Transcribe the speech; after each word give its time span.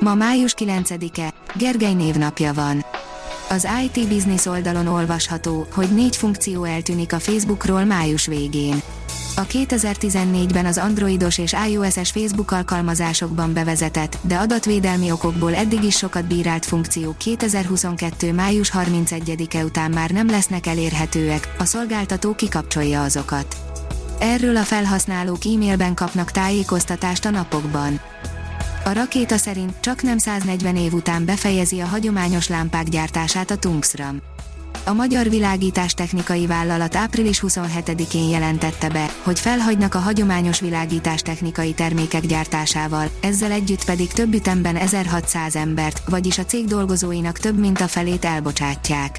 Ma 0.00 0.14
május 0.14 0.54
9-e, 0.58 1.32
Gergely 1.54 1.94
névnapja 1.94 2.52
van. 2.52 2.84
Az 3.48 3.68
IT 3.84 4.08
Business 4.08 4.46
oldalon 4.46 4.86
olvasható, 4.86 5.66
hogy 5.72 5.94
négy 5.94 6.16
funkció 6.16 6.64
eltűnik 6.64 7.12
a 7.12 7.18
Facebookról 7.18 7.84
május 7.84 8.26
végén. 8.26 8.82
A 9.36 9.46
2014-ben 9.46 10.66
az 10.66 10.78
androidos 10.78 11.38
és 11.38 11.54
iOS-es 11.68 12.10
Facebook 12.10 12.50
alkalmazásokban 12.50 13.52
bevezetett, 13.52 14.18
de 14.20 14.36
adatvédelmi 14.36 15.10
okokból 15.10 15.54
eddig 15.54 15.82
is 15.82 15.96
sokat 15.96 16.26
bírált 16.26 16.64
funkciók 16.64 17.18
2022. 17.18 18.32
május 18.32 18.70
31-e 18.74 19.64
után 19.64 19.90
már 19.90 20.10
nem 20.10 20.30
lesznek 20.30 20.66
elérhetőek, 20.66 21.54
a 21.58 21.64
szolgáltató 21.64 22.34
kikapcsolja 22.34 23.02
azokat. 23.02 23.56
Erről 24.18 24.56
a 24.56 24.62
felhasználók 24.62 25.44
e-mailben 25.44 25.94
kapnak 25.94 26.30
tájékoztatást 26.30 27.24
a 27.24 27.30
napokban. 27.30 28.00
A 28.84 28.92
rakéta 28.92 29.36
szerint 29.36 29.74
csak 29.80 30.02
nem 30.02 30.18
140 30.18 30.76
év 30.76 30.92
után 30.92 31.24
befejezi 31.24 31.80
a 31.80 31.86
hagyományos 31.86 32.48
lámpák 32.48 32.88
gyártását 32.88 33.50
a 33.50 33.56
Tungsram. 33.56 34.20
A 34.84 34.92
Magyar 34.92 35.28
Világítás 35.28 35.94
Technikai 35.94 36.46
Vállalat 36.46 36.96
április 36.96 37.42
27-én 37.46 38.28
jelentette 38.28 38.88
be, 38.88 39.10
hogy 39.22 39.38
felhagynak 39.38 39.94
a 39.94 39.98
hagyományos 39.98 40.60
világítás 40.60 41.20
technikai 41.20 41.72
termékek 41.72 42.26
gyártásával, 42.26 43.10
ezzel 43.20 43.50
együtt 43.50 43.84
pedig 43.84 44.12
több 44.12 44.34
ütemben 44.34 44.76
1600 44.76 45.56
embert, 45.56 46.02
vagyis 46.08 46.38
a 46.38 46.44
cég 46.44 46.66
dolgozóinak 46.66 47.38
több 47.38 47.58
mint 47.58 47.80
a 47.80 47.88
felét 47.88 48.24
elbocsátják. 48.24 49.16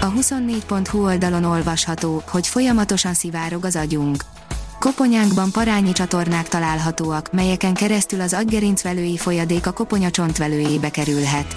A 0.00 0.12
24.hu 0.12 1.04
oldalon 1.04 1.44
olvasható, 1.44 2.22
hogy 2.30 2.46
folyamatosan 2.46 3.14
szivárog 3.14 3.64
az 3.64 3.76
agyunk 3.76 4.24
Koponyánkban 4.82 5.50
parányi 5.50 5.92
csatornák 5.92 6.48
találhatóak, 6.48 7.32
melyeken 7.32 7.74
keresztül 7.74 8.20
az 8.20 8.32
agygerincvelői 8.32 9.16
folyadék 9.16 9.66
a 9.66 9.72
koponya 9.72 10.10
csontvelőjébe 10.10 10.90
kerülhet. 10.90 11.56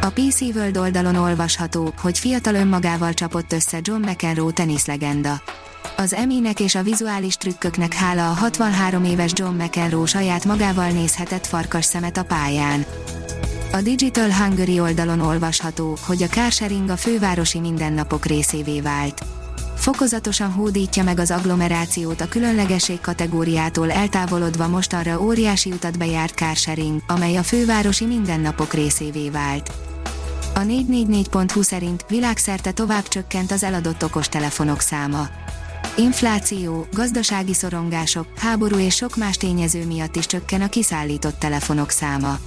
A 0.00 0.10
PC 0.10 0.40
World 0.40 0.76
oldalon 0.76 1.16
olvasható, 1.16 1.92
hogy 2.00 2.18
fiatal 2.18 2.54
önmagával 2.54 3.14
csapott 3.14 3.52
össze 3.52 3.78
John 3.82 4.08
McEnroe 4.08 4.52
teniszlegenda. 4.52 5.42
Az 5.96 6.14
eminek 6.14 6.60
és 6.60 6.74
a 6.74 6.82
vizuális 6.82 7.36
trükköknek 7.36 7.94
hála 7.94 8.30
a 8.30 8.34
63 8.34 9.04
éves 9.04 9.32
John 9.34 9.62
McEnroe 9.62 10.06
saját 10.06 10.44
magával 10.44 10.88
nézhetett 10.88 11.46
farkas 11.46 11.84
szemet 11.84 12.16
a 12.16 12.24
pályán. 12.24 12.84
A 13.72 13.80
Digital 13.80 14.32
Hungary 14.32 14.80
oldalon 14.80 15.20
olvasható, 15.20 15.96
hogy 16.06 16.22
a 16.22 16.26
carsharing 16.26 16.88
a 16.88 16.96
fővárosi 16.96 17.60
mindennapok 17.60 18.26
részévé 18.26 18.80
vált 18.80 19.22
fokozatosan 19.82 20.52
hódítja 20.52 21.02
meg 21.02 21.18
az 21.18 21.30
agglomerációt 21.30 22.20
a 22.20 22.28
különlegesség 22.28 23.00
kategóriától 23.00 23.90
eltávolodva 23.90 24.68
mostanra 24.68 25.20
óriási 25.20 25.70
utat 25.70 25.98
bejárt 25.98 26.34
carsharing, 26.34 27.00
amely 27.06 27.36
a 27.36 27.42
fővárosi 27.42 28.06
mindennapok 28.06 28.72
részévé 28.72 29.30
vált. 29.30 29.72
A 30.54 30.58
444.hu 30.58 31.62
szerint 31.62 32.04
világszerte 32.08 32.72
tovább 32.72 33.08
csökkent 33.08 33.52
az 33.52 33.62
eladott 33.62 34.04
okostelefonok 34.04 34.80
száma. 34.80 35.28
Infláció, 35.96 36.86
gazdasági 36.92 37.54
szorongások, 37.54 38.26
háború 38.36 38.78
és 38.78 38.94
sok 38.94 39.16
más 39.16 39.36
tényező 39.36 39.86
miatt 39.86 40.16
is 40.16 40.26
csökken 40.26 40.60
a 40.60 40.68
kiszállított 40.68 41.38
telefonok 41.38 41.90
száma. 41.90 42.38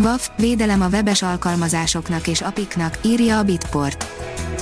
WAF, 0.00 0.30
védelem 0.36 0.80
a 0.80 0.88
webes 0.88 1.22
alkalmazásoknak 1.22 2.26
és 2.26 2.40
apiknak, 2.40 2.98
írja 3.04 3.38
a 3.38 3.42
Bitport. 3.42 4.06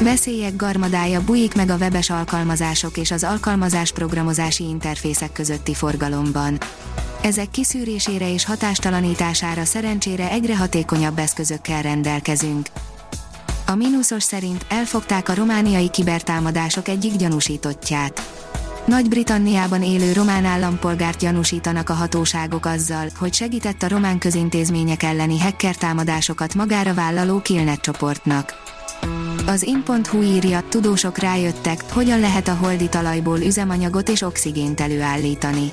Veszélyek 0.02 0.56
garmadája 0.56 1.24
bujik 1.24 1.54
meg 1.54 1.70
a 1.70 1.76
webes 1.76 2.10
alkalmazások 2.10 2.96
és 2.96 3.10
az 3.10 3.24
alkalmazás 3.24 3.92
programozási 3.92 4.64
interfészek 4.64 5.32
közötti 5.32 5.74
forgalomban. 5.74 6.58
Ezek 7.22 7.50
kiszűrésére 7.50 8.32
és 8.32 8.44
hatástalanítására 8.44 9.64
szerencsére 9.64 10.30
egyre 10.30 10.56
hatékonyabb 10.56 11.18
eszközökkel 11.18 11.82
rendelkezünk. 11.82 12.66
A 13.66 13.74
mínuszos 13.74 14.22
szerint 14.22 14.66
elfogták 14.68 15.28
a 15.28 15.34
romániai 15.34 15.90
kibertámadások 15.90 16.88
egyik 16.88 17.16
gyanúsítottját. 17.16 18.22
Nagy-Britanniában 18.86 19.82
élő 19.82 20.12
román 20.12 20.44
állampolgárt 20.44 21.18
gyanúsítanak 21.18 21.88
a 21.88 21.94
hatóságok 21.94 22.66
azzal, 22.66 23.06
hogy 23.18 23.34
segített 23.34 23.82
a 23.82 23.88
román 23.88 24.18
közintézmények 24.18 25.02
elleni 25.02 25.40
hacker 25.40 25.76
támadásokat 25.76 26.54
magára 26.54 26.94
vállaló 26.94 27.40
Killnet 27.40 27.80
csoportnak. 27.80 28.78
Az 29.50 29.62
in.hu 29.62 30.22
írja, 30.22 30.62
tudósok 30.68 31.18
rájöttek, 31.18 31.84
hogyan 31.92 32.20
lehet 32.20 32.48
a 32.48 32.54
holdi 32.54 32.88
talajból 32.88 33.38
üzemanyagot 33.38 34.08
és 34.08 34.22
oxigént 34.22 34.80
előállítani. 34.80 35.72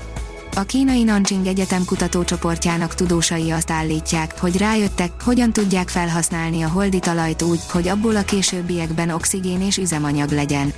A 0.55 0.61
kínai 0.61 1.03
Nanjing 1.03 1.45
Egyetem 1.45 1.85
kutatócsoportjának 1.85 2.95
tudósai 2.95 3.51
azt 3.51 3.71
állítják, 3.71 4.39
hogy 4.39 4.57
rájöttek, 4.57 5.11
hogyan 5.23 5.53
tudják 5.53 5.89
felhasználni 5.89 6.61
a 6.61 6.67
holdi 6.69 6.99
talajt 6.99 7.41
úgy, 7.41 7.59
hogy 7.71 7.88
abból 7.88 8.15
a 8.15 8.23
későbbiekben 8.23 9.09
oxigén 9.09 9.61
és 9.61 9.77
üzemanyag 9.77 10.31
legyen. 10.31 10.73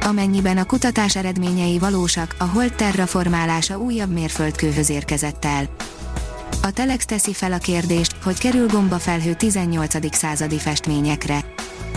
Amennyiben 0.00 0.56
a 0.56 0.64
kutatás 0.64 1.16
eredményei 1.16 1.78
valósak, 1.78 2.34
a 2.38 2.44
hold 2.44 2.74
terraformálása 2.74 3.78
újabb 3.78 4.12
mérföldkőhöz 4.12 4.90
érkezett 4.90 5.44
el. 5.44 5.68
A 6.62 6.70
Telex 6.70 7.04
teszi 7.04 7.32
fel 7.32 7.52
a 7.52 7.58
kérdést, 7.58 8.16
hogy 8.22 8.38
kerül 8.38 8.66
gombafelhő 8.66 9.34
18. 9.34 10.16
századi 10.16 10.58
festményekre. 10.58 11.44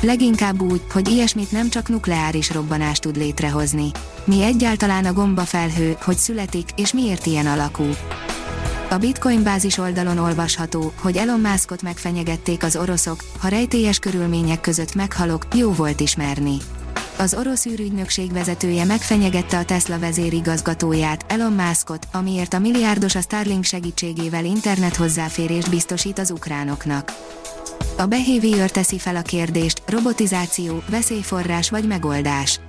Leginkább 0.01 0.61
úgy, 0.61 0.81
hogy 0.91 1.09
ilyesmit 1.09 1.51
nem 1.51 1.69
csak 1.69 1.89
nukleáris 1.89 2.51
robbanás 2.51 2.99
tud 2.99 3.17
létrehozni. 3.17 3.91
Mi 4.23 4.43
egyáltalán 4.43 5.05
a 5.05 5.13
gombafelhő, 5.13 5.97
hogy 6.01 6.17
születik, 6.17 6.69
és 6.75 6.93
miért 6.93 7.25
ilyen 7.25 7.47
alakú. 7.47 7.85
A 8.89 8.97
Bitcoin 8.97 9.43
bázis 9.43 9.77
oldalon 9.77 10.17
olvasható, 10.17 10.93
hogy 11.01 11.17
Elon 11.17 11.39
Muskot 11.39 11.81
megfenyegették 11.81 12.63
az 12.63 12.75
oroszok, 12.75 13.23
ha 13.39 13.47
rejtélyes 13.47 13.99
körülmények 13.99 14.61
között 14.61 14.95
meghalok, 14.95 15.47
jó 15.55 15.71
volt 15.71 15.99
ismerni. 15.99 16.57
Az 17.17 17.33
orosz 17.33 17.65
űrügynökség 17.65 18.31
vezetője 18.31 18.85
megfenyegette 18.85 19.57
a 19.57 19.65
Tesla 19.65 19.99
vezérigazgatóját, 19.99 21.25
Elon 21.27 21.53
Muskot, 21.53 22.07
amiért 22.11 22.53
a 22.53 22.59
milliárdos 22.59 23.15
a 23.15 23.21
Starlink 23.21 23.63
segítségével 23.63 24.45
internet 24.45 24.95
hozzáférést 24.95 25.69
biztosít 25.69 26.19
az 26.19 26.31
ukránoknak. 26.31 27.11
A 27.97 28.05
Behavior 28.05 28.71
teszi 28.71 28.99
fel 28.99 29.15
a 29.15 29.21
kérdést, 29.21 29.81
robotizáció, 29.85 30.83
veszélyforrás 30.89 31.69
vagy 31.69 31.87
megoldás. 31.87 32.59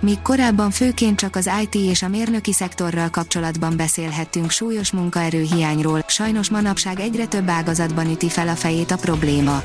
Míg 0.00 0.22
korábban 0.22 0.70
főként 0.70 1.18
csak 1.18 1.36
az 1.36 1.50
IT 1.62 1.74
és 1.74 2.02
a 2.02 2.08
mérnöki 2.08 2.52
szektorral 2.52 3.10
kapcsolatban 3.10 3.76
beszélhettünk 3.76 4.50
súlyos 4.50 4.92
munkaerőhiányról, 4.92 6.04
sajnos 6.06 6.50
manapság 6.50 7.00
egyre 7.00 7.26
több 7.26 7.48
ágazatban 7.48 8.10
üti 8.10 8.28
fel 8.28 8.48
a 8.48 8.54
fejét 8.54 8.90
a 8.90 8.96
probléma. 8.96 9.62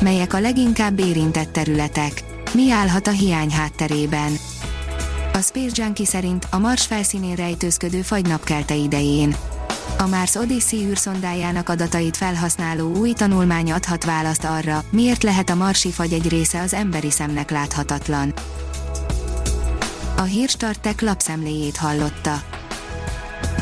Melyek 0.00 0.34
a 0.34 0.40
leginkább 0.40 0.98
érintett 0.98 1.52
területek? 1.52 2.33
Mi 2.54 2.70
állhat 2.70 3.06
a 3.06 3.10
hiány 3.10 3.50
hátterében? 3.50 4.32
A 5.32 5.38
Space 5.38 5.82
Junkie 5.82 6.06
szerint 6.06 6.46
a 6.50 6.58
Mars 6.58 6.86
felszínén 6.86 7.34
rejtőzködő 7.34 8.02
fagynapkelte 8.02 8.74
idején. 8.74 9.36
A 9.98 10.06
Mars 10.06 10.34
Odyssey 10.34 10.78
űrszondájának 10.78 11.68
adatait 11.68 12.16
felhasználó 12.16 12.94
új 12.96 13.12
tanulmány 13.12 13.72
adhat 13.72 14.04
választ 14.04 14.44
arra, 14.44 14.84
miért 14.90 15.22
lehet 15.22 15.50
a 15.50 15.54
marsi 15.54 15.90
fagy 15.90 16.12
egy 16.12 16.28
része 16.28 16.60
az 16.60 16.74
emberi 16.74 17.10
szemnek 17.10 17.50
láthatatlan. 17.50 18.32
A 20.16 20.22
Hírstartek 20.22 21.00
lapszemléjét 21.00 21.76
hallotta. 21.76 22.53